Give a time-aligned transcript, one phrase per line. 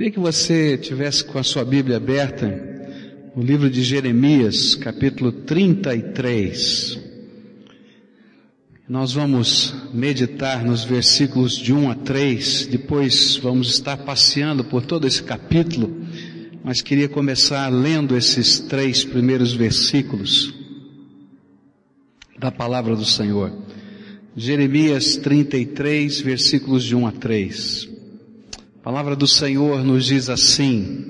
[0.00, 2.48] Queria que você tivesse com a sua Bíblia aberta
[3.36, 6.98] no livro de Jeremias, capítulo 33.
[8.88, 15.06] Nós vamos meditar nos versículos de 1 a 3, depois vamos estar passeando por todo
[15.06, 15.94] esse capítulo,
[16.64, 20.54] mas queria começar lendo esses três primeiros versículos
[22.38, 23.52] da palavra do Senhor.
[24.34, 27.99] Jeremias 33, versículos de 1 a 3.
[28.80, 31.04] A palavra do Senhor nos diz assim: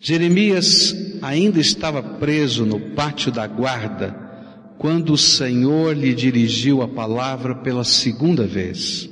[0.00, 4.16] Jeremias ainda estava preso no pátio da guarda
[4.78, 9.06] quando o Senhor lhe dirigiu a palavra pela segunda vez.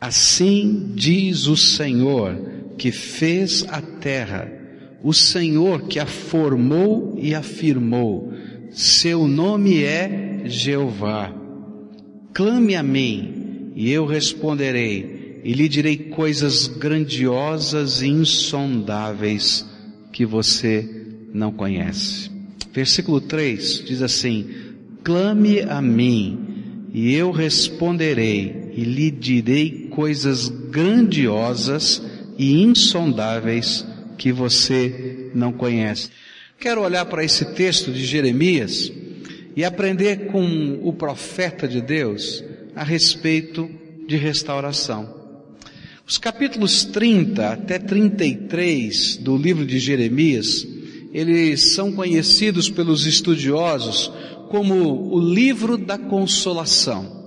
[0.00, 2.38] Assim diz o Senhor
[2.78, 4.48] que fez a terra,
[5.02, 8.32] o Senhor que a formou e afirmou.
[8.70, 11.34] Seu nome é Jeová.
[12.32, 15.13] Clame a mim e eu responderei
[15.44, 19.66] e lhe direi coisas grandiosas e insondáveis
[20.10, 20.88] que você
[21.34, 22.30] não conhece.
[22.72, 24.46] Versículo 3 diz assim:
[25.04, 32.02] Clame a mim, e eu responderei, e lhe direi coisas grandiosas
[32.38, 36.08] e insondáveis que você não conhece.
[36.58, 38.90] Quero olhar para esse texto de Jeremias
[39.54, 42.42] e aprender com o profeta de Deus
[42.74, 43.70] a respeito
[44.08, 45.23] de restauração.
[46.06, 50.66] Os capítulos 30 até 33 do livro de Jeremias,
[51.14, 54.12] eles são conhecidos pelos estudiosos
[54.50, 57.24] como o livro da consolação.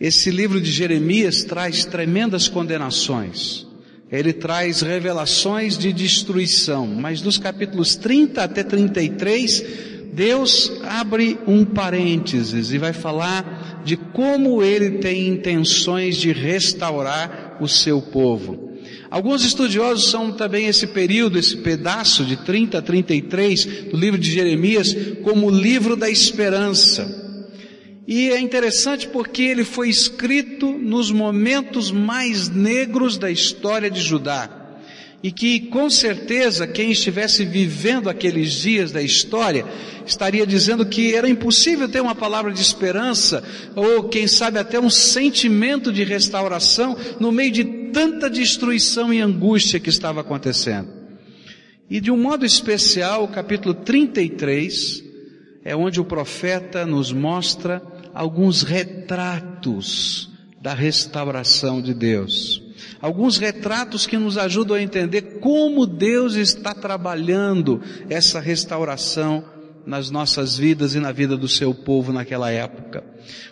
[0.00, 3.66] Esse livro de Jeremias traz tremendas condenações.
[4.10, 9.64] Ele traz revelações de destruição, mas dos capítulos 30 até 33,
[10.12, 17.68] Deus abre um parênteses e vai falar de como ele tem intenções de restaurar o
[17.68, 18.68] seu povo.
[19.10, 24.30] Alguns estudiosos são também esse período, esse pedaço de 30 a 33 do livro de
[24.30, 27.26] Jeremias como o livro da esperança.
[28.06, 34.57] E é interessante porque ele foi escrito nos momentos mais negros da história de Judá
[35.22, 39.66] e que com certeza quem estivesse vivendo aqueles dias da história
[40.06, 43.42] estaria dizendo que era impossível ter uma palavra de esperança
[43.74, 49.80] ou quem sabe até um sentimento de restauração no meio de tanta destruição e angústia
[49.80, 50.88] que estava acontecendo.
[51.90, 55.02] E de um modo especial, o capítulo 33
[55.64, 57.82] é onde o profeta nos mostra
[58.14, 60.30] alguns retratos
[60.60, 62.67] da restauração de Deus
[63.00, 69.57] alguns retratos que nos ajudam a entender como Deus está trabalhando essa restauração
[69.88, 73.02] nas nossas vidas e na vida do seu povo naquela época.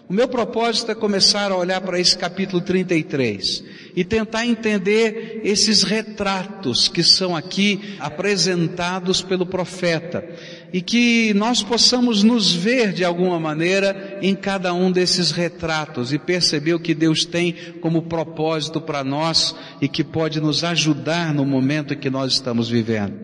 [0.07, 3.65] O meu propósito é começar a olhar para esse capítulo 33
[3.97, 10.29] e tentar entender esses retratos que são aqui apresentados pelo profeta
[10.75, 16.19] e que nós possamos nos ver de alguma maneira em cada um desses retratos e
[16.19, 21.47] perceber o que Deus tem como propósito para nós e que pode nos ajudar no
[21.47, 23.15] momento que nós estamos vivendo.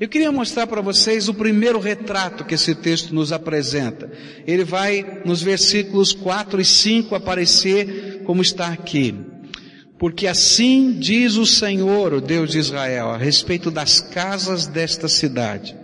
[0.00, 4.08] Eu queria mostrar para vocês o primeiro retrato que esse texto nos apresenta.
[4.46, 9.12] Ele vai nos versículos 4 e 5 aparecer como está aqui.
[9.98, 15.76] Porque assim diz o Senhor, o Deus de Israel, a respeito das casas desta cidade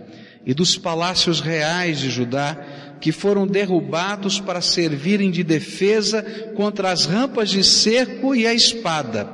[0.45, 6.23] e dos palácios reais de Judá, que foram derrubados para servirem de defesa
[6.55, 9.29] contra as rampas de cerco e a espada,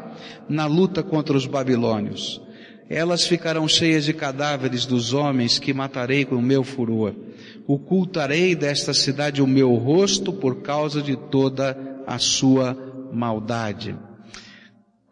[0.49, 2.41] na luta contra os babilônios.
[2.93, 7.15] Elas ficarão cheias de cadáveres dos homens que matarei com o meu furor.
[7.65, 12.77] Ocultarei desta cidade o meu rosto por causa de toda a sua
[13.13, 13.95] maldade.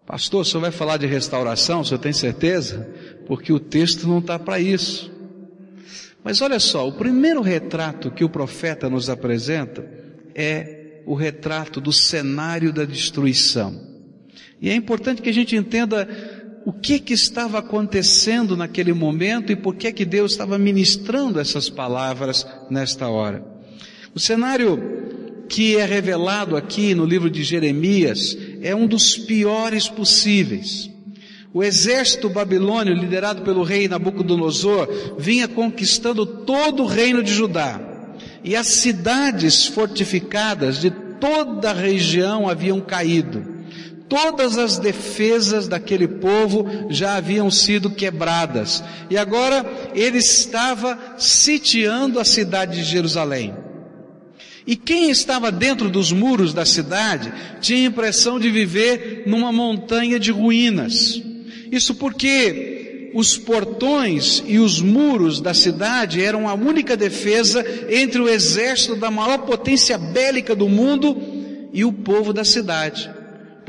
[0.06, 2.86] Pastor, o senhor vai falar de restauração, o senhor tem certeza?
[3.26, 5.10] Porque o texto não está para isso.
[6.22, 9.90] Mas olha só, o primeiro retrato que o profeta nos apresenta
[10.36, 13.88] é o retrato do cenário da destruição.
[14.62, 16.06] E é importante que a gente entenda
[16.66, 21.70] o que que estava acontecendo naquele momento e por que que Deus estava ministrando essas
[21.70, 23.44] palavras nesta hora.
[24.14, 30.90] O cenário que é revelado aqui no livro de Jeremias é um dos piores possíveis.
[31.52, 37.82] O exército babilônio, liderado pelo rei Nabucodonosor, vinha conquistando todo o reino de Judá.
[38.44, 43.49] E as cidades fortificadas de toda a região haviam caído.
[44.10, 48.84] Todas as defesas daquele povo já haviam sido quebradas.
[49.08, 49.64] E agora
[49.94, 53.54] ele estava sitiando a cidade de Jerusalém.
[54.66, 60.20] E quem estava dentro dos muros da cidade tinha a impressão de viver numa montanha
[60.20, 61.22] de ruínas.
[61.72, 68.30] Isso porque os portões e os muros da cidade eram a única defesa entre o
[68.30, 71.18] exército da maior potência bélica do mundo
[71.72, 73.19] e o povo da cidade.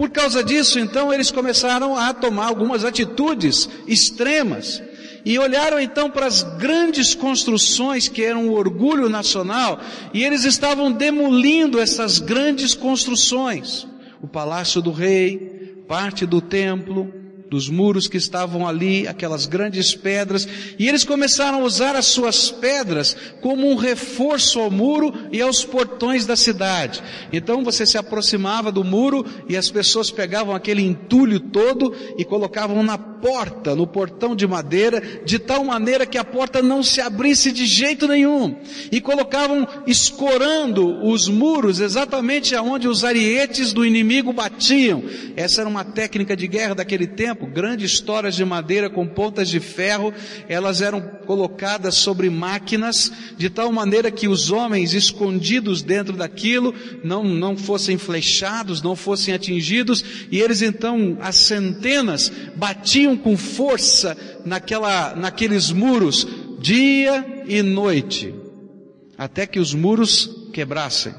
[0.01, 4.83] Por causa disso, então, eles começaram a tomar algumas atitudes extremas
[5.27, 9.79] e olharam então para as grandes construções que eram o orgulho nacional
[10.15, 13.87] e eles estavam demolindo essas grandes construções.
[14.23, 17.13] O palácio do rei, parte do templo,
[17.51, 20.49] dos muros que estavam ali, aquelas grandes pedras,
[20.79, 25.65] e eles começaram a usar as suas pedras como um reforço ao muro e aos
[25.65, 27.03] portões da cidade.
[27.33, 32.85] Então você se aproximava do muro e as pessoas pegavam aquele entulho todo e colocavam
[32.85, 37.53] na porta, no portão de madeira, de tal maneira que a porta não se abrisse
[37.53, 38.57] de jeito nenhum.
[38.91, 45.03] E colocavam escorando os muros exatamente aonde os arietes do inimigo batiam.
[45.37, 49.61] Essa era uma técnica de guerra daquele tempo, grandes toras de madeira com pontas de
[49.61, 50.13] ferro,
[50.49, 56.75] elas eram colocadas sobre máquinas, de tal maneira que os homens escondidos dentro daquilo
[57.05, 63.37] não, não fossem flechados, não fossem atingidos, e eles então, as centenas, batiam batiam com
[63.37, 66.27] força naquela, naqueles muros,
[66.59, 68.35] dia e noite,
[69.17, 71.15] até que os muros quebrassem.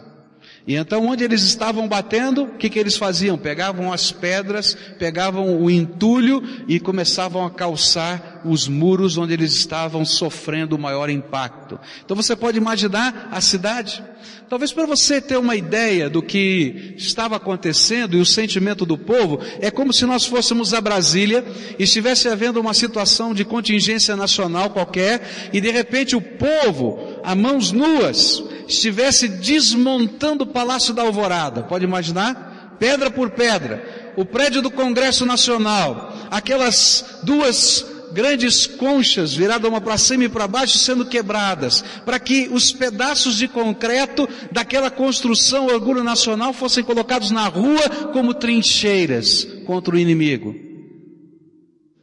[0.68, 3.38] E então, onde eles estavam batendo, o que, que eles faziam?
[3.38, 10.06] Pegavam as pedras, pegavam o entulho e começavam a calçar os muros onde eles estavam
[10.06, 11.80] sofrendo o maior impacto.
[12.06, 14.04] Então você pode imaginar a cidade.
[14.48, 19.40] Talvez para você ter uma ideia do que estava acontecendo e o sentimento do povo,
[19.62, 21.44] é como se nós fôssemos a Brasília
[21.80, 27.34] e estivesse havendo uma situação de contingência nacional qualquer e de repente o povo, a
[27.34, 31.64] mãos nuas, estivesse desmontando o Palácio da Alvorada.
[31.64, 32.78] Pode imaginar?
[32.80, 34.14] Pedra por pedra.
[34.18, 36.16] O prédio do Congresso Nacional.
[36.32, 42.50] Aquelas duas grandes conchas viradas uma para cima e para baixo sendo quebradas, para que
[42.52, 49.96] os pedaços de concreto daquela construção orgulho nacional fossem colocados na rua como trincheiras contra
[49.96, 50.54] o inimigo.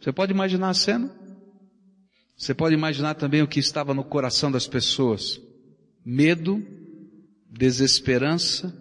[0.01, 1.15] Você pode imaginar a cena?
[2.37, 5.41] Você pode imaginar também o que estava no coração das pessoas
[6.11, 6.67] medo,
[7.51, 8.75] desesperança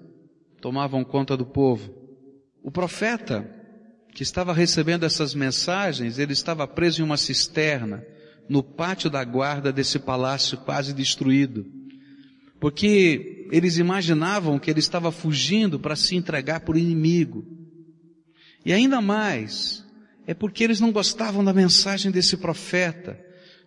[0.61, 1.93] tomavam conta do povo.
[2.63, 3.45] O profeta
[4.13, 8.01] que estava recebendo essas mensagens, ele estava preso em uma cisterna
[8.47, 11.65] no pátio da guarda desse palácio quase destruído.
[12.61, 17.45] Porque eles imaginavam que ele estava fugindo para se entregar por inimigo.
[18.65, 19.85] E ainda mais,
[20.25, 23.19] é porque eles não gostavam da mensagem desse profeta,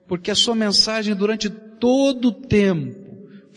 [0.08, 2.99] porque a sua mensagem durante todo o tempo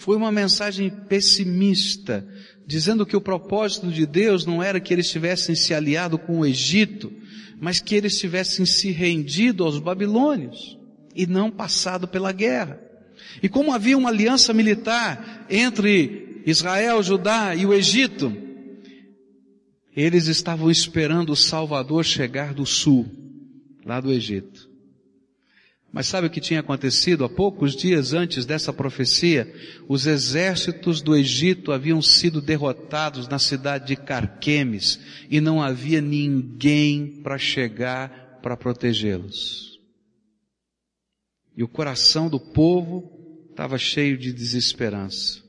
[0.03, 2.27] foi uma mensagem pessimista,
[2.67, 6.45] dizendo que o propósito de Deus não era que eles tivessem se aliado com o
[6.45, 7.09] Egito,
[7.57, 10.77] mas que eles tivessem se rendido aos babilônios
[11.15, 12.81] e não passado pela guerra.
[13.41, 18.35] E como havia uma aliança militar entre Israel, Judá e o Egito,
[19.95, 23.09] eles estavam esperando o Salvador chegar do sul,
[23.85, 24.72] lá do Egito.
[25.93, 27.23] Mas sabe o que tinha acontecido?
[27.23, 29.53] Há poucos dias antes dessa profecia,
[29.87, 34.99] os exércitos do Egito haviam sido derrotados na cidade de Carquemes
[35.29, 39.79] e não havia ninguém para chegar para protegê-los.
[41.55, 45.43] E o coração do povo estava cheio de desesperança.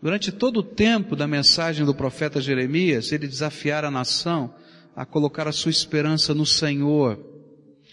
[0.00, 4.54] Durante todo o tempo da mensagem do profeta Jeremias, ele desafiara a nação
[4.96, 7.27] a colocar a sua esperança no Senhor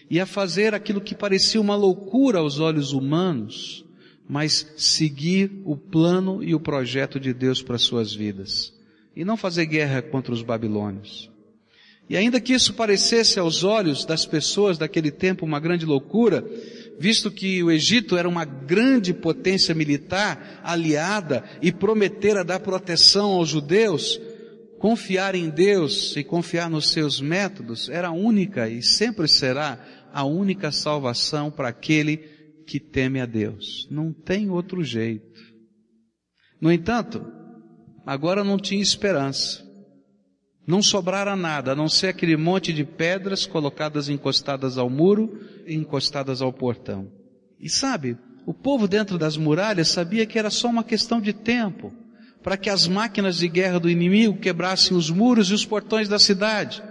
[0.10, 3.86] e a fazer aquilo que parecia uma loucura aos olhos humanos,
[4.28, 8.74] mas seguir o plano e o projeto de Deus para suas vidas.
[9.16, 11.30] E não fazer guerra contra os babilônios.
[12.08, 16.46] E ainda que isso parecesse aos olhos das pessoas daquele tempo uma grande loucura,
[17.00, 23.50] visto que o Egito era uma grande potência militar aliada e prometera dar proteção aos
[23.50, 24.20] judeus,
[24.80, 29.80] confiar em Deus e confiar nos seus métodos era a única e sempre será
[30.14, 32.18] a única salvação para aquele
[32.66, 33.88] que teme a Deus.
[33.92, 35.40] Não tem outro jeito.
[36.60, 37.26] No entanto,
[38.06, 39.64] agora não tinha esperança.
[40.68, 45.76] Não sobrara nada, a não ser aquele monte de pedras colocadas encostadas ao muro e
[45.76, 47.12] encostadas ao portão.
[47.60, 48.18] E sabe,
[48.48, 51.94] o povo dentro das muralhas sabia que era só uma questão de tempo
[52.46, 56.20] para que as máquinas de guerra do inimigo quebrassem os muros e os portões da
[56.20, 56.84] cidade.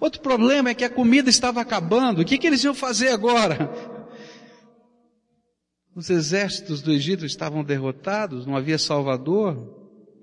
[0.00, 2.20] Outro problema é que a comida estava acabando.
[2.20, 3.70] O que, que eles iam fazer agora?
[5.94, 9.56] Os exércitos do Egito estavam derrotados, não havia Salvador.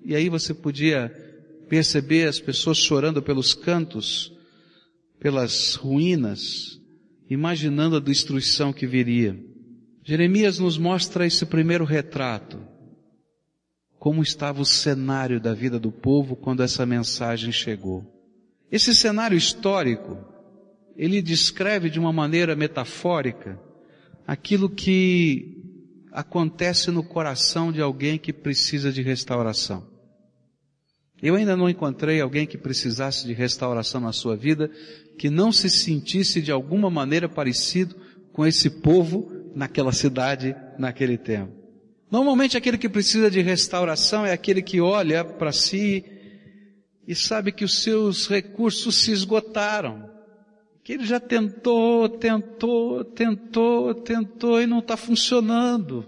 [0.04, 1.08] E aí você podia
[1.70, 4.34] perceber as pessoas chorando pelos cantos,
[5.22, 6.82] pelas ruínas,
[7.30, 9.40] imaginando a destruição que viria.
[10.04, 12.76] Jeremias nos mostra esse primeiro retrato,
[14.00, 18.06] como estava o cenário da vida do povo quando essa mensagem chegou.
[18.72, 20.18] Esse cenário histórico,
[20.96, 23.60] ele descreve de uma maneira metafórica
[24.26, 25.58] aquilo que
[26.12, 29.88] acontece no coração de alguém que precisa de restauração.
[31.22, 34.70] Eu ainda não encontrei alguém que precisasse de restauração na sua vida
[35.18, 37.96] que não se sentisse de alguma maneira parecido
[38.32, 41.57] com esse povo naquela cidade, naquele tempo.
[42.10, 46.06] Normalmente aquele que precisa de restauração é aquele que olha para si
[47.08, 50.10] e sabe que os seus recursos se esgotaram.
[50.84, 56.06] Que ele já tentou, tentou, tentou, tentou e não está funcionando.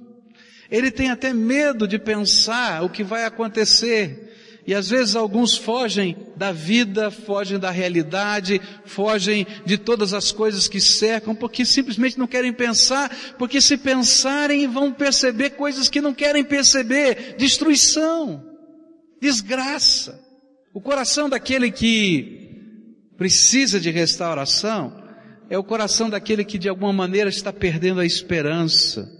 [0.71, 4.28] Ele tem até medo de pensar o que vai acontecer.
[4.67, 10.67] E às vezes alguns fogem da vida, fogem da realidade, fogem de todas as coisas
[10.67, 16.13] que cercam, porque simplesmente não querem pensar, porque se pensarem vão perceber coisas que não
[16.13, 18.43] querem perceber, destruição,
[19.21, 20.19] desgraça.
[20.73, 22.47] O coração daquele que
[23.17, 25.03] precisa de restauração
[25.49, 29.18] é o coração daquele que de alguma maneira está perdendo a esperança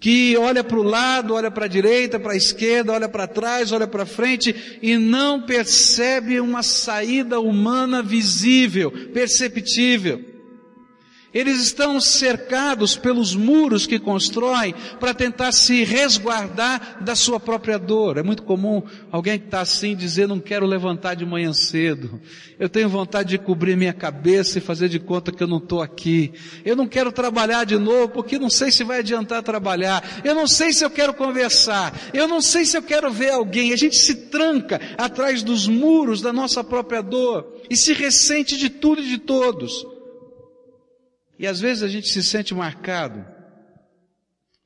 [0.00, 3.72] que olha para o lado, olha para a direita, para a esquerda, olha para trás,
[3.72, 10.37] olha para frente e não percebe uma saída humana visível, perceptível.
[11.38, 18.16] Eles estão cercados pelos muros que constroem para tentar se resguardar da sua própria dor.
[18.18, 22.20] É muito comum alguém que está assim dizer, não quero levantar de manhã cedo.
[22.58, 25.80] Eu tenho vontade de cobrir minha cabeça e fazer de conta que eu não estou
[25.80, 26.32] aqui.
[26.64, 30.02] Eu não quero trabalhar de novo porque não sei se vai adiantar trabalhar.
[30.24, 31.96] Eu não sei se eu quero conversar.
[32.12, 33.72] Eu não sei se eu quero ver alguém.
[33.72, 38.68] A gente se tranca atrás dos muros da nossa própria dor e se ressente de
[38.68, 39.97] tudo e de todos.
[41.38, 43.24] E às vezes a gente se sente marcado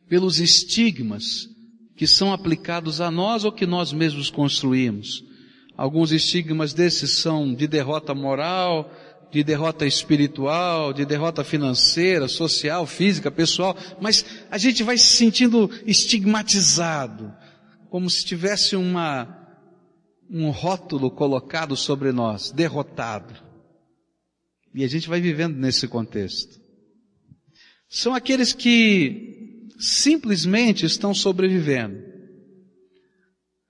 [0.09, 1.49] pelos estigmas
[1.97, 5.23] que são aplicados a nós ou que nós mesmos construímos.
[5.77, 8.91] Alguns estigmas desses são de derrota moral,
[9.31, 15.71] de derrota espiritual, de derrota financeira, social, física, pessoal, mas a gente vai se sentindo
[15.87, 17.33] estigmatizado,
[17.91, 19.47] como se tivesse uma,
[20.31, 23.35] um rótulo colocado sobre nós, derrotado.
[24.75, 26.62] E a gente vai vivendo nesse contexto
[27.93, 32.03] são aqueles que simplesmente estão sobrevivendo.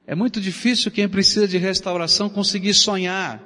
[0.06, 3.42] É muito difícil quem precisa de restauração conseguir sonhar.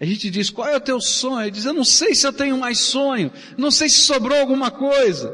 [0.00, 1.42] A gente diz, qual é o teu sonho?
[1.42, 4.70] Ele diz, eu não sei se eu tenho mais sonho, não sei se sobrou alguma
[4.70, 5.30] coisa.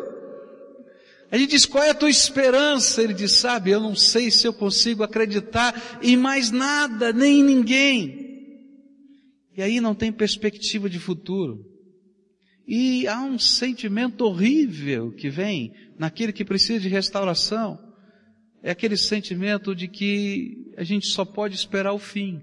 [1.31, 3.01] A gente diz, qual é a tua esperança?
[3.01, 7.45] Ele diz, sabe, eu não sei se eu consigo acreditar em mais nada, nem em
[7.45, 8.27] ninguém.
[9.57, 11.76] E aí não tem perspectiva de futuro.
[12.67, 17.79] E há um sentimento horrível que vem naquele que precisa de restauração.
[18.63, 22.43] É aquele sentimento de que a gente só pode esperar o fim.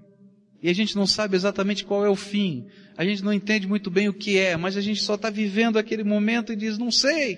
[0.62, 2.68] E a gente não sabe exatamente qual é o fim.
[2.96, 5.78] A gente não entende muito bem o que é, mas a gente só está vivendo
[5.78, 7.38] aquele momento e diz, não sei.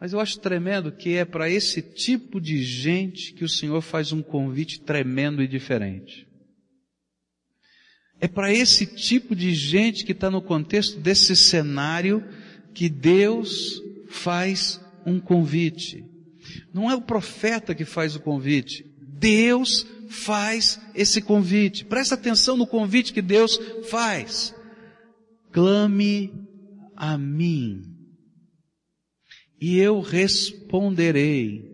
[0.00, 4.12] Mas eu acho tremendo que é para esse tipo de gente que o Senhor faz
[4.12, 6.26] um convite tremendo e diferente.
[8.22, 12.24] É para esse tipo de gente que está no contexto desse cenário
[12.72, 16.04] que Deus faz um convite.
[16.72, 18.86] Não é o profeta que faz o convite.
[19.18, 21.84] Deus faz esse convite.
[21.84, 23.58] Presta atenção no convite que Deus
[23.90, 24.54] faz.
[25.50, 26.32] Clame
[26.96, 27.92] a mim
[29.60, 31.64] e eu responderei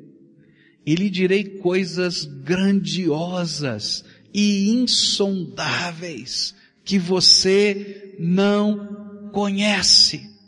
[0.86, 4.02] e lhe direi coisas grandiosas
[4.32, 6.54] e insondáveis
[6.84, 10.38] que você não conhece.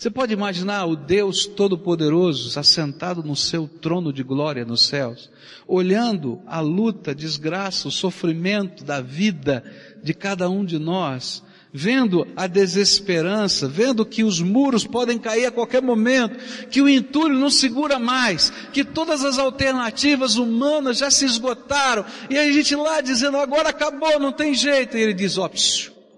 [0.00, 5.30] Você pode imaginar o Deus Todo-Poderoso assentado no seu trono de glória nos céus,
[5.68, 9.62] olhando a luta, desgraça, o sofrimento da vida
[10.02, 15.50] de cada um de nós, vendo a desesperança, vendo que os muros podem cair a
[15.50, 21.24] qualquer momento, que o entulho não segura mais, que todas as alternativas humanas já se
[21.24, 25.48] esgotaram, e a gente lá dizendo, agora acabou, não tem jeito, e ele diz, ó,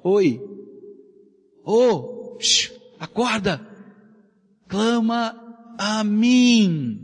[0.03, 0.41] oh, oi,
[1.65, 3.61] oh, psiu, acorda,
[4.69, 5.37] clama
[5.79, 6.99] a mim,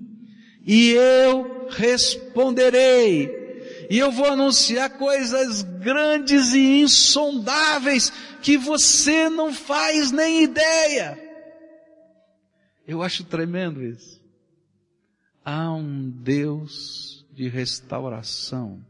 [0.67, 3.48] e eu responderei,
[3.89, 11.19] e eu vou anunciar coisas grandes e insondáveis que você não faz nem ideia.
[12.87, 14.21] Eu acho tremendo isso.
[15.45, 18.85] Há um Deus de restauração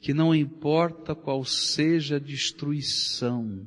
[0.00, 3.66] que não importa qual seja a destruição,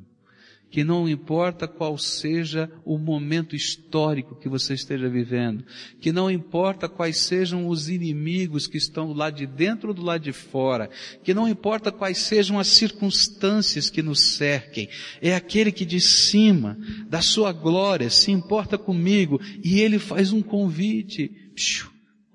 [0.72, 5.66] que não importa qual seja o momento histórico que você esteja vivendo,
[6.00, 10.02] que não importa quais sejam os inimigos que estão do lado de dentro ou do
[10.02, 10.90] lado de fora,
[11.24, 14.88] que não importa quais sejam as circunstâncias que nos cerquem,
[15.22, 16.78] é aquele que de cima
[17.10, 21.30] da sua glória se importa comigo e ele faz um convite.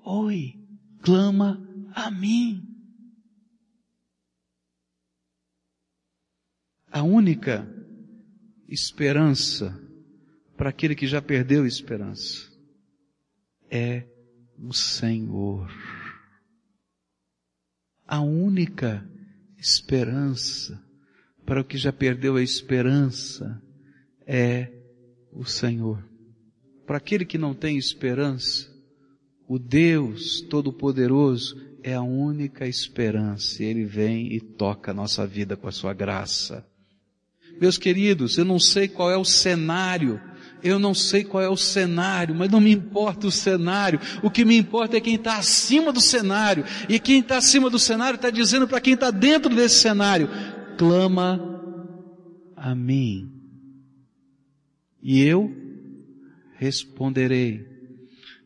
[0.05, 0.52] Oi,
[1.02, 1.59] clama
[1.95, 2.62] a mim.
[6.93, 7.66] A única
[8.68, 9.78] esperança
[10.56, 12.50] para aquele que já perdeu a esperança
[13.70, 14.04] é
[14.58, 15.70] o Senhor.
[18.06, 19.08] A única
[19.58, 20.82] esperança
[21.44, 23.62] para o que já perdeu a esperança
[24.26, 24.73] é
[25.32, 26.04] o Senhor.
[26.87, 28.73] Para aquele que não tem esperança,
[29.49, 33.62] o Deus Todo-Poderoso é a única esperança.
[33.62, 36.66] Ele vem e toca a nossa vida com a sua graça.
[37.61, 40.21] Meus queridos, eu não sei qual é o cenário,
[40.63, 44.45] eu não sei qual é o cenário, mas não me importa o cenário, o que
[44.45, 48.31] me importa é quem está acima do cenário, e quem está acima do cenário está
[48.31, 50.29] dizendo para quem está dentro desse cenário,
[50.77, 51.41] clama
[52.57, 53.31] a mim,
[55.03, 55.55] e eu
[56.59, 57.65] responderei,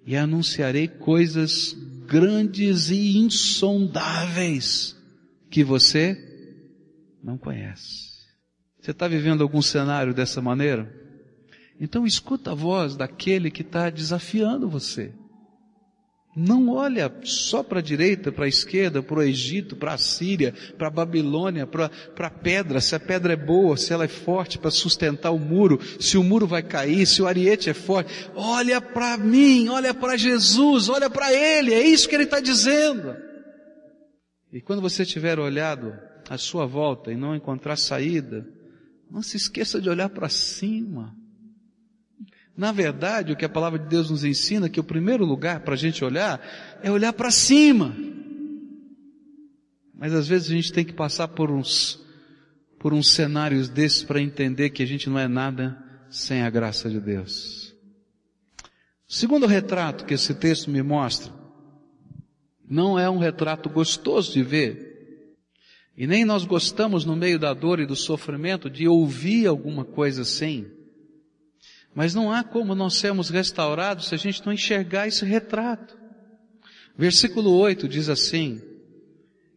[0.06, 1.76] e anunciarei coisas
[2.06, 4.96] grandes e insondáveis
[5.48, 6.18] que você
[7.22, 8.09] não conhece.
[8.80, 10.90] Você está vivendo algum cenário dessa maneira?
[11.80, 15.12] Então escuta a voz daquele que está desafiando você.
[16.36, 20.54] Não olha só para a direita, para a esquerda, para o Egito, para a Síria,
[20.78, 24.56] para a Babilônia, para a pedra, se a pedra é boa, se ela é forte
[24.56, 28.30] para sustentar o muro, se o muro vai cair, se o ariete é forte.
[28.34, 33.16] Olha para mim, olha para Jesus, olha para Ele, é isso que Ele está dizendo.
[34.52, 35.92] E quando você tiver olhado
[36.28, 38.46] à sua volta e não encontrar saída,
[39.10, 41.16] não se esqueça de olhar para cima.
[42.56, 45.60] Na verdade, o que a palavra de Deus nos ensina, é que o primeiro lugar
[45.60, 46.40] para a gente olhar
[46.82, 47.96] é olhar para cima.
[49.94, 52.04] Mas às vezes a gente tem que passar por uns,
[52.78, 56.88] por uns cenários desses para entender que a gente não é nada sem a graça
[56.88, 57.74] de Deus.
[59.08, 61.32] O segundo retrato que esse texto me mostra,
[62.68, 64.89] não é um retrato gostoso de ver,
[66.00, 70.22] e nem nós gostamos no meio da dor e do sofrimento de ouvir alguma coisa
[70.22, 70.66] assim.
[71.94, 75.94] Mas não há como nós sermos restaurados se a gente não enxergar esse retrato.
[76.96, 78.62] Versículo 8 diz assim,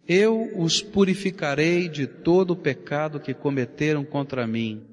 [0.06, 4.84] Eu os purificarei de todo o pecado que cometeram contra mim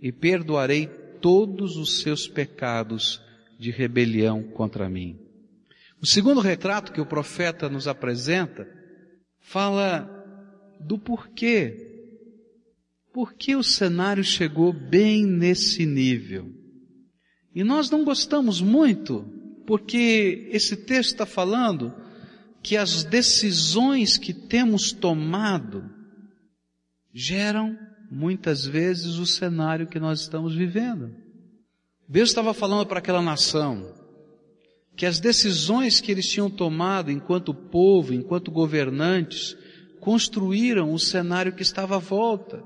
[0.00, 0.86] e perdoarei
[1.20, 3.20] todos os seus pecados
[3.58, 5.18] de rebelião contra mim.
[6.00, 8.66] O segundo retrato que o profeta nos apresenta
[9.38, 10.14] fala
[10.80, 11.86] do porquê.
[13.12, 16.52] Por que o cenário chegou bem nesse nível?
[17.54, 19.24] E nós não gostamos muito,
[19.66, 21.92] porque esse texto está falando
[22.62, 25.90] que as decisões que temos tomado
[27.12, 27.76] geram
[28.10, 31.14] muitas vezes o cenário que nós estamos vivendo.
[32.08, 33.94] Deus estava falando para aquela nação
[34.98, 39.56] que as decisões que eles tinham tomado enquanto povo, enquanto governantes,
[40.08, 42.64] construíram o cenário que estava à volta.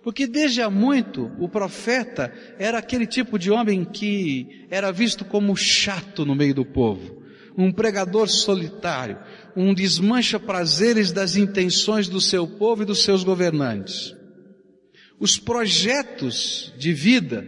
[0.00, 5.56] Porque desde há muito o profeta era aquele tipo de homem que era visto como
[5.56, 7.20] chato no meio do povo,
[7.58, 9.18] um pregador solitário,
[9.56, 14.14] um desmancha prazeres das intenções do seu povo e dos seus governantes.
[15.18, 17.44] Os projetos de vida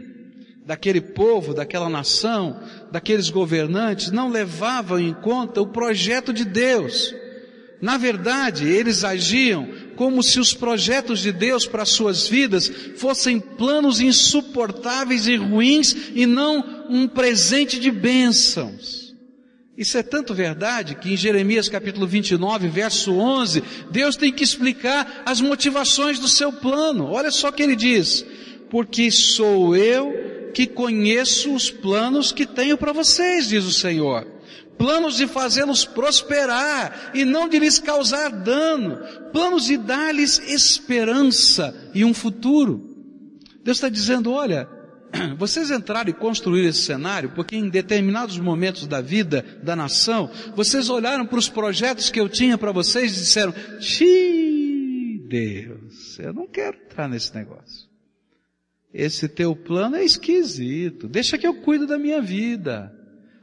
[0.66, 7.14] daquele povo, daquela nação, daqueles governantes não levavam em conta o projeto de Deus
[7.84, 14.00] na verdade, eles agiam como se os projetos de Deus para suas vidas fossem planos
[14.00, 19.14] insuportáveis e ruins e não um presente de bênçãos.
[19.76, 25.22] Isso é tanto verdade que em Jeremias capítulo 29, verso 11, Deus tem que explicar
[25.26, 27.10] as motivações do seu plano.
[27.10, 28.24] Olha só o que ele diz:
[28.70, 34.33] Porque sou eu que conheço os planos que tenho para vocês, diz o Senhor
[34.78, 38.98] planos de fazê-los prosperar e não de lhes causar dano,
[39.32, 42.94] planos de dar-lhes esperança e um futuro.
[43.62, 44.68] Deus está dizendo, olha,
[45.38, 50.88] vocês entraram e construíram esse cenário porque em determinados momentos da vida da nação, vocês
[50.88, 56.46] olharam para os projetos que eu tinha para vocês e disseram, Xiii, Deus, eu não
[56.46, 57.88] quero entrar nesse negócio.
[58.92, 62.92] Esse teu plano é esquisito, deixa que eu cuido da minha vida.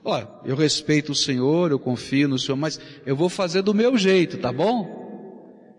[0.03, 3.97] Olha, eu respeito o Senhor, eu confio no Senhor, mas eu vou fazer do meu
[3.97, 4.99] jeito, tá bom?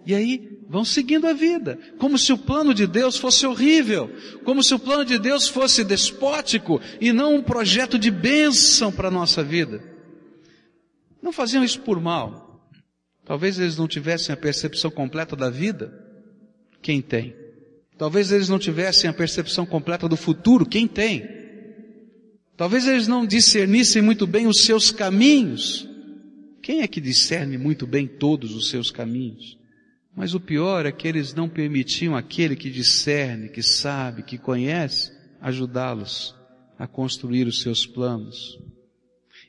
[0.06, 4.10] E aí vão seguindo a vida, como se o plano de Deus fosse horrível,
[4.44, 9.08] como se o plano de Deus fosse despótico e não um projeto de bênção para
[9.08, 9.82] a nossa vida.
[11.20, 12.70] Não faziam isso por mal.
[13.24, 15.92] Talvez eles não tivessem a percepção completa da vida.
[16.80, 17.36] Quem tem?
[17.98, 20.66] Talvez eles não tivessem a percepção completa do futuro.
[20.66, 21.41] Quem tem?
[22.56, 25.88] Talvez eles não discernissem muito bem os seus caminhos.
[26.62, 29.58] Quem é que discerne muito bem todos os seus caminhos?
[30.14, 35.10] Mas o pior é que eles não permitiam aquele que discerne, que sabe, que conhece,
[35.40, 36.34] ajudá-los
[36.78, 38.58] a construir os seus planos.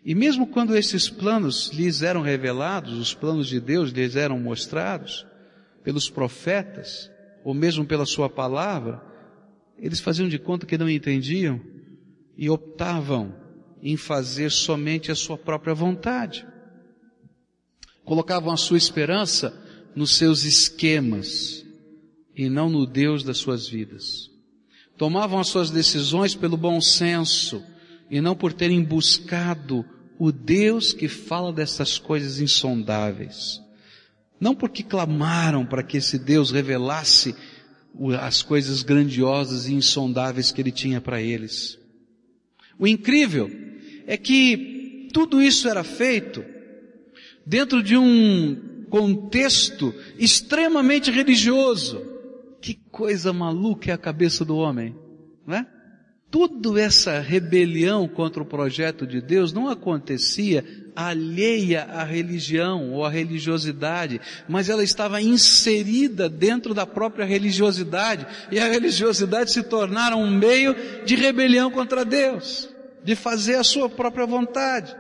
[0.05, 5.25] E mesmo quando esses planos lhes eram revelados, os planos de Deus lhes eram mostrados
[5.83, 7.11] pelos profetas,
[7.43, 9.01] ou mesmo pela sua palavra,
[9.77, 11.59] eles faziam de conta que não entendiam
[12.37, 13.35] e optavam
[13.81, 16.45] em fazer somente a sua própria vontade.
[18.05, 19.53] Colocavam a sua esperança
[19.95, 21.65] nos seus esquemas
[22.35, 24.29] e não no Deus das suas vidas.
[24.97, 27.63] Tomavam as suas decisões pelo bom senso
[28.09, 29.85] e não por terem buscado
[30.19, 33.61] o Deus que fala dessas coisas insondáveis.
[34.39, 37.35] Não porque clamaram para que esse Deus revelasse
[38.19, 41.79] as coisas grandiosas e insondáveis que ele tinha para eles.
[42.83, 43.49] O incrível
[44.05, 46.43] é que tudo isso era feito
[47.47, 52.05] dentro de um contexto extremamente religioso.
[52.61, 54.93] Que coisa maluca é a cabeça do homem,
[55.47, 55.65] não é?
[56.29, 63.09] Tudo essa rebelião contra o projeto de Deus não acontecia alheia à religião ou à
[63.09, 64.19] religiosidade,
[64.49, 70.75] mas ela estava inserida dentro da própria religiosidade, e a religiosidade se tornara um meio
[71.05, 72.72] de rebelião contra Deus,
[73.03, 74.95] de fazer a sua própria vontade.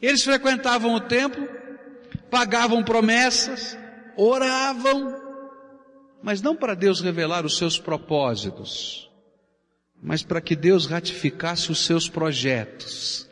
[0.00, 1.48] Eles frequentavam o templo,
[2.30, 3.78] pagavam promessas,
[4.16, 5.14] oravam,
[6.22, 9.10] mas não para Deus revelar os seus propósitos,
[10.02, 13.28] mas para que Deus ratificasse os seus projetos.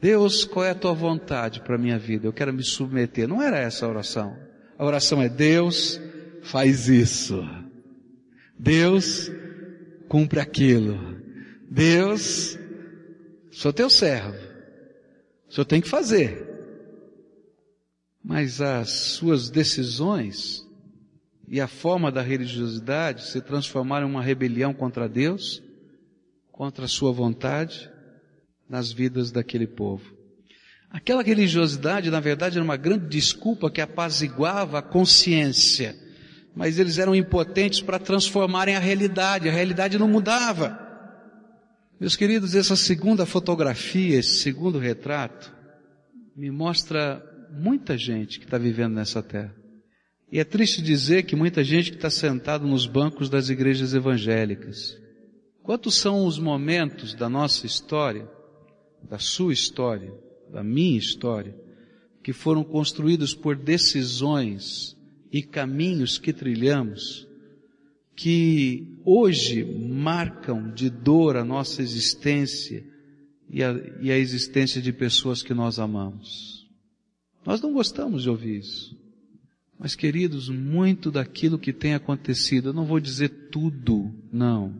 [0.00, 2.26] Deus, qual é a tua vontade para a minha vida?
[2.26, 3.26] Eu quero me submeter.
[3.26, 4.36] Não era essa a oração.
[4.78, 5.98] A oração é Deus,
[6.42, 7.42] faz isso.
[8.58, 9.30] Deus,
[10.06, 11.23] cumpre aquilo.
[11.74, 12.58] Deus,
[13.50, 14.38] sou teu servo.
[15.48, 16.54] O senhor tem que fazer
[18.24, 20.66] mas as suas decisões
[21.46, 25.62] e a forma da religiosidade se transformaram em uma rebelião contra Deus,
[26.50, 27.90] contra a sua vontade,
[28.66, 30.16] nas vidas daquele povo.
[30.88, 35.94] Aquela religiosidade, na verdade, era uma grande desculpa que apaziguava a consciência,
[36.56, 40.80] mas eles eram impotentes para transformarem a realidade, a realidade não mudava.
[42.04, 45.50] Meus queridos, essa segunda fotografia, esse segundo retrato,
[46.36, 49.56] me mostra muita gente que está vivendo nessa terra.
[50.30, 54.98] E é triste dizer que muita gente que está sentado nos bancos das igrejas evangélicas.
[55.62, 58.28] Quantos são os momentos da nossa história,
[59.08, 60.12] da sua história,
[60.52, 61.56] da minha história,
[62.22, 64.94] que foram construídos por decisões
[65.32, 67.26] e caminhos que trilhamos,
[68.16, 72.84] que hoje marcam de dor a nossa existência
[73.50, 76.66] e a, e a existência de pessoas que nós amamos.
[77.44, 78.96] Nós não gostamos de ouvir isso.
[79.78, 84.74] Mas, queridos, muito daquilo que tem acontecido, eu não vou dizer tudo, não.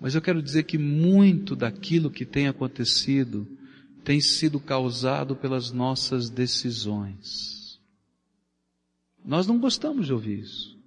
[0.00, 3.46] Mas eu quero dizer que muito daquilo que tem acontecido
[4.02, 7.78] tem sido causado pelas nossas decisões.
[9.24, 10.79] Nós não gostamos de ouvir isso.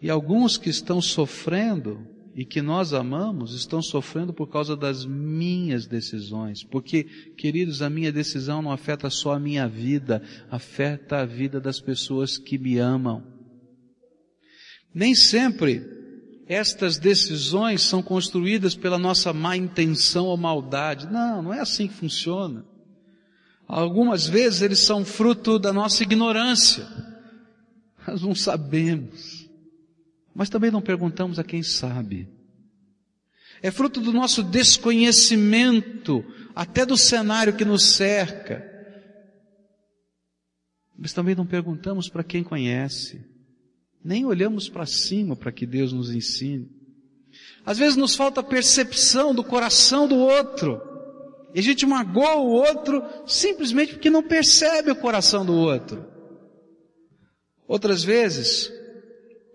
[0.00, 5.86] E alguns que estão sofrendo e que nós amamos estão sofrendo por causa das minhas
[5.86, 6.62] decisões.
[6.62, 7.04] Porque,
[7.36, 12.38] queridos, a minha decisão não afeta só a minha vida, afeta a vida das pessoas
[12.38, 13.22] que me amam.
[14.94, 15.84] Nem sempre
[16.46, 21.06] estas decisões são construídas pela nossa má intenção ou maldade.
[21.06, 22.64] Não, não é assim que funciona.
[23.68, 26.84] Algumas vezes eles são fruto da nossa ignorância.
[28.06, 29.39] Nós não sabemos.
[30.34, 32.28] Mas também não perguntamos a quem sabe.
[33.62, 38.66] É fruto do nosso desconhecimento, até do cenário que nos cerca.
[40.96, 43.24] Mas também não perguntamos para quem conhece.
[44.02, 46.70] Nem olhamos para cima para que Deus nos ensine.
[47.64, 50.80] Às vezes nos falta percepção do coração do outro.
[51.54, 56.06] E a gente magoa o outro simplesmente porque não percebe o coração do outro.
[57.66, 58.72] Outras vezes,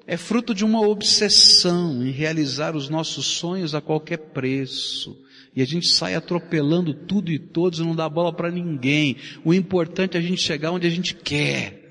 [0.08, 5.20] é fruto de uma obsessão em realizar os nossos sonhos a qualquer preço.
[5.56, 9.15] E a gente sai atropelando tudo e todos não dá bola para ninguém.
[9.44, 11.82] O importante é a gente chegar onde a gente quer.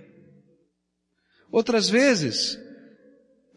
[1.51, 2.59] Outras vezes,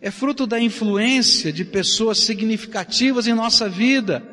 [0.01, 4.23] é fruto da influência de pessoas significativas em nossa vida.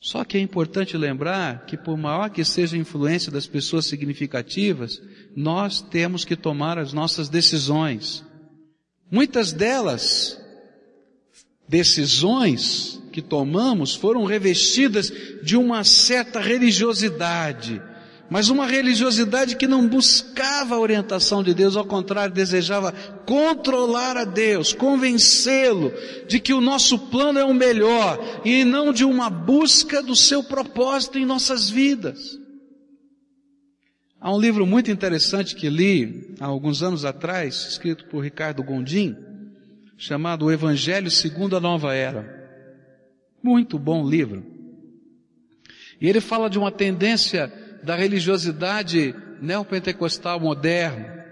[0.00, 5.00] Só que é importante lembrar que por maior que seja a influência das pessoas significativas,
[5.36, 8.24] nós temos que tomar as nossas decisões.
[9.12, 10.40] Muitas delas,
[11.68, 17.82] decisões que tomamos foram revestidas de uma certa religiosidade,
[18.30, 22.90] mas uma religiosidade que não buscava a orientação de Deus, ao contrário, desejava
[23.26, 25.92] controlar a Deus, convencê-lo
[26.26, 30.42] de que o nosso plano é o melhor e não de uma busca do seu
[30.42, 32.41] propósito em nossas vidas.
[34.24, 39.16] Há um livro muito interessante que li há alguns anos atrás, escrito por Ricardo Gondim,
[39.98, 42.40] chamado O Evangelho segundo a Nova Era.
[43.42, 44.46] Muito bom livro.
[46.00, 51.26] E ele fala de uma tendência da religiosidade neopentecostal moderna,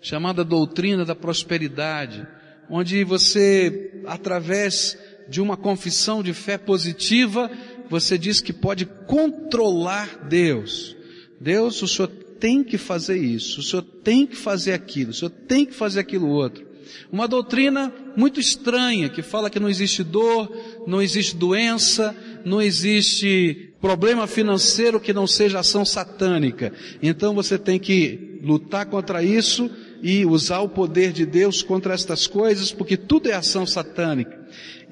[0.00, 2.26] chamada doutrina da prosperidade,
[2.70, 4.96] onde você, através
[5.28, 7.50] de uma confissão de fé positiva,
[7.90, 10.96] você diz que pode controlar Deus.
[11.38, 15.30] Deus, o Senhor tem que fazer isso, o Senhor tem que fazer aquilo, o Senhor
[15.30, 16.66] tem que fazer aquilo outro.
[17.12, 20.50] Uma doutrina muito estranha que fala que não existe dor,
[20.84, 22.12] não existe doença,
[22.44, 26.72] não existe problema financeiro que não seja ação satânica.
[27.00, 29.70] Então você tem que lutar contra isso
[30.02, 34.42] e usar o poder de Deus contra estas coisas, porque tudo é ação satânica.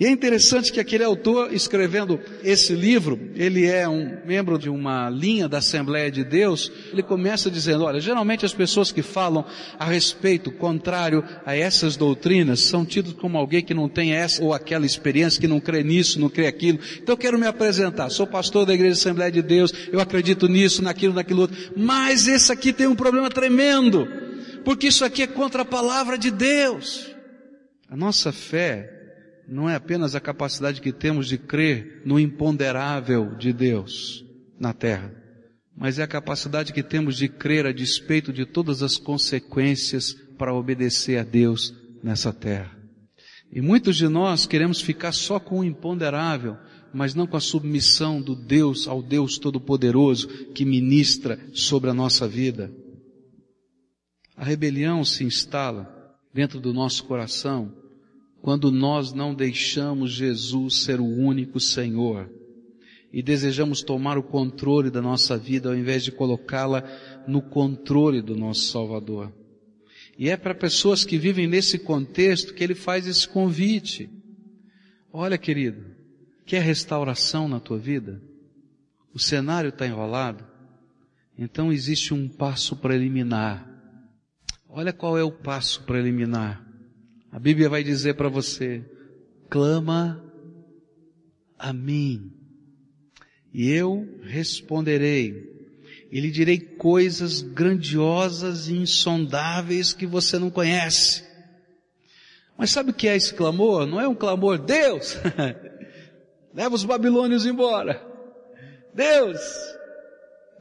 [0.01, 5.11] E é interessante que aquele autor, escrevendo esse livro, ele é um membro de uma
[5.11, 9.44] linha da Assembleia de Deus, ele começa dizendo, olha, geralmente as pessoas que falam
[9.79, 14.55] a respeito contrário a essas doutrinas são tidos como alguém que não tem essa ou
[14.55, 16.79] aquela experiência, que não crê nisso, não crê aquilo.
[16.96, 20.83] Então eu quero me apresentar, sou pastor da Igreja Assembleia de Deus, eu acredito nisso,
[20.83, 21.59] naquilo, naquilo outro.
[21.77, 24.09] Mas esse aqui tem um problema tremendo,
[24.64, 27.14] porque isso aqui é contra a palavra de Deus.
[27.88, 28.88] A nossa fé
[29.49, 34.25] não é apenas a capacidade que temos de crer no imponderável de Deus
[34.59, 35.12] na terra,
[35.77, 40.55] mas é a capacidade que temos de crer a despeito de todas as consequências para
[40.55, 42.79] obedecer a Deus nessa terra.
[43.53, 46.57] E muitos de nós queremos ficar só com o imponderável,
[46.94, 52.29] mas não com a submissão do Deus ao Deus Todo-Poderoso que ministra sobre a nossa
[52.29, 52.73] vida.
[54.40, 57.74] A rebelião se instala dentro do nosso coração
[58.40, 62.26] quando nós não deixamos Jesus ser o único Senhor
[63.12, 66.83] e desejamos tomar o controle da nossa vida ao invés de colocá-la
[67.29, 69.31] no controle do nosso Salvador.
[70.18, 74.09] E é para pessoas que vivem nesse contexto que ele faz esse convite.
[75.12, 75.85] Olha, querido,
[76.46, 78.22] quer restauração na tua vida?
[79.12, 80.42] O cenário está enrolado?
[81.38, 83.69] Então existe um passo preliminar.
[84.72, 86.64] Olha qual é o passo preliminar.
[87.33, 88.85] A Bíblia vai dizer para você,
[89.48, 90.24] clama
[91.59, 92.33] a mim,
[93.52, 95.44] e eu responderei,
[96.11, 101.24] e lhe direi coisas grandiosas e insondáveis que você não conhece.
[102.56, 103.87] Mas sabe o que é esse clamor?
[103.87, 105.16] Não é um clamor, Deus,
[106.54, 108.00] leva os babilônios embora.
[108.94, 109.40] Deus,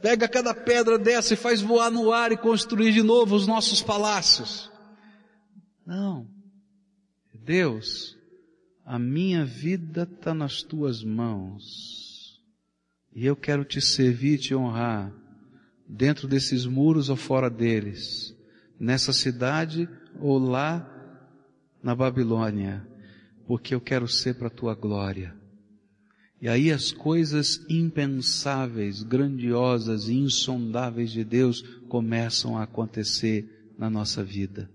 [0.02, 3.82] pega cada pedra dessa e faz voar no ar e construir de novo os nossos
[3.82, 4.72] palácios.
[5.86, 6.28] Não.
[7.34, 8.18] Deus,
[8.86, 12.40] a minha vida está nas tuas mãos.
[13.14, 15.12] E eu quero te servir e te honrar,
[15.88, 18.36] dentro desses muros ou fora deles,
[18.80, 20.88] nessa cidade ou lá
[21.82, 22.88] na Babilônia,
[23.48, 25.39] porque eu quero ser para a tua glória.
[26.42, 34.24] E aí as coisas impensáveis, grandiosas e insondáveis de Deus começam a acontecer na nossa
[34.24, 34.70] vida.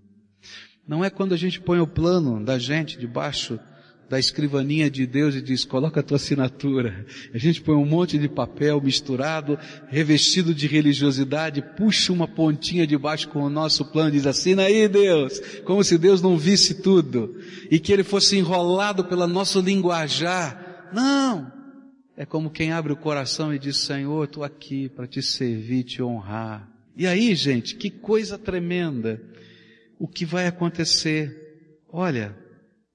[0.87, 3.59] Não é quando a gente põe o plano da gente debaixo
[4.07, 7.05] da escrivaninha de Deus e diz, coloca a tua assinatura.
[7.33, 13.27] A gente põe um monte de papel misturado, revestido de religiosidade, puxa uma pontinha debaixo
[13.29, 17.35] com o nosso plano e diz, assina aí Deus, como se Deus não visse tudo
[17.71, 20.89] e que ele fosse enrolado pela nosso linguajar.
[20.93, 21.54] Não!
[22.17, 26.01] É como quem abre o coração e diz, Senhor, estou aqui para te servir, te
[26.01, 26.71] honrar.
[26.95, 29.21] E aí, gente, que coisa tremenda
[29.99, 31.81] o que vai acontecer.
[31.91, 32.37] Olha,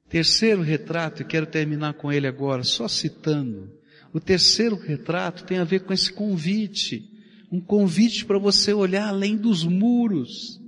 [0.09, 3.71] terceiro retrato, e quero terminar com ele agora, só citando.
[4.13, 7.09] O terceiro retrato tem a ver com esse convite.
[7.53, 10.60] Um convite para você olhar além dos muros.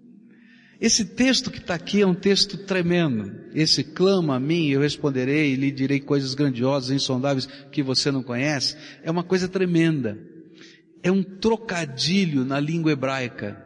[0.82, 3.32] Esse texto que está aqui é um texto tremendo.
[3.54, 8.20] Esse clama a mim, eu responderei e lhe direi coisas grandiosas, insondáveis que você não
[8.20, 8.76] conhece.
[9.04, 10.18] É uma coisa tremenda.
[11.00, 13.64] É um trocadilho na língua hebraica,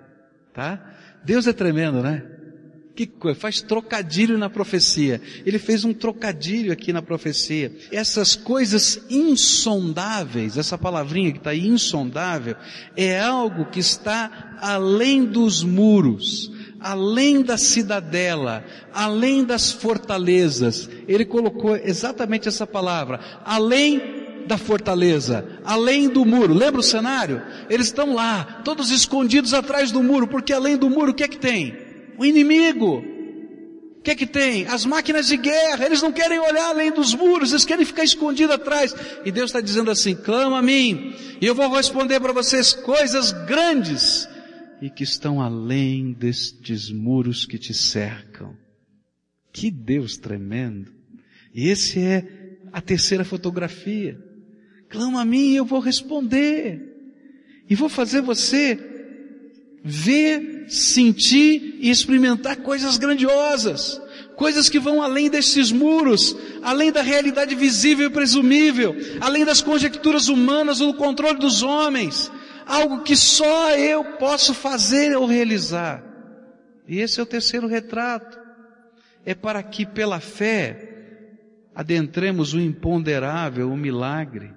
[0.52, 0.94] tá?
[1.24, 2.22] Deus é tremendo, né?
[2.94, 5.18] Que coisa, faz trocadilho na profecia.
[5.46, 7.74] Ele fez um trocadilho aqui na profecia.
[7.90, 12.56] Essas coisas insondáveis, essa palavrinha que está aí, insondável,
[12.94, 20.88] é algo que está além dos muros, além da cidadela, além das fortalezas.
[21.08, 26.54] Ele colocou exatamente essa palavra, além da fortaleza, além do muro.
[26.54, 27.42] Lembra o cenário?
[27.68, 31.28] Eles estão lá, todos escondidos atrás do muro, porque além do muro o que é
[31.28, 31.86] que tem?
[32.18, 33.04] o inimigo.
[33.98, 34.66] O que é que tem?
[34.66, 38.54] As máquinas de guerra, eles não querem olhar além dos muros, eles querem ficar escondidos
[38.54, 38.94] atrás.
[39.24, 43.32] E Deus está dizendo assim: clama a mim, e eu vou responder para vocês coisas
[43.32, 44.28] grandes
[44.80, 48.56] e que estão além destes muros que te cercam.
[49.52, 50.92] Que Deus tremendo!
[51.54, 54.20] E esse é a terceira fotografia.
[54.88, 56.94] Clama a mim e eu vou responder.
[57.68, 58.78] E vou fazer você
[59.82, 64.00] ver, sentir e experimentar coisas grandiosas,
[64.36, 70.28] coisas que vão além desses muros, além da realidade visível e presumível, além das conjecturas
[70.28, 72.30] humanas ou do controle dos homens,
[72.66, 76.04] algo que só eu posso fazer ou realizar.
[76.88, 78.38] E esse é o terceiro retrato.
[79.24, 80.92] É para que pela fé
[81.74, 84.56] adentremos o imponderável, o milagre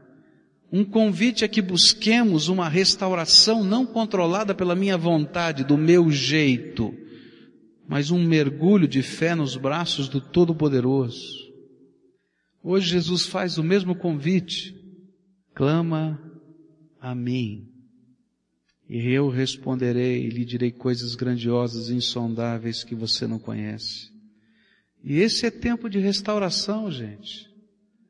[0.71, 6.93] um convite a que busquemos uma restauração não controlada pela minha vontade, do meu jeito,
[7.87, 11.49] mas um mergulho de fé nos braços do Todo-Poderoso.
[12.63, 14.75] Hoje Jesus faz o mesmo convite.
[15.55, 16.21] Clama
[17.01, 17.68] a mim.
[18.89, 24.09] E eu responderei e lhe direi coisas grandiosas e insondáveis que você não conhece.
[25.03, 27.49] E esse é tempo de restauração, gente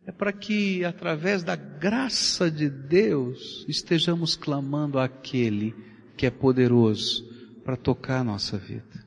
[0.10, 5.76] é para que, através da graça de Deus, estejamos clamando àquele
[6.18, 7.30] que é poderoso
[7.64, 9.06] para tocar a nossa vida.